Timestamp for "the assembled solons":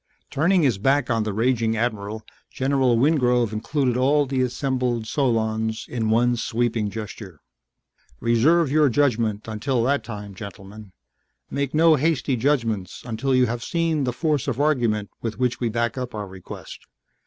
4.25-5.85